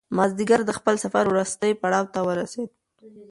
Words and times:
مازیګر 0.17 0.61
د 0.65 0.71
خپل 0.77 0.95
سفر 1.03 1.23
وروستي 1.27 1.71
پړاو 1.81 2.11
ته 2.13 2.19
ورسېد. 2.27 2.69